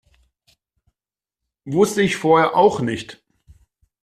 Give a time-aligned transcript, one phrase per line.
[1.67, 3.23] Wusste ich vorher auch nicht.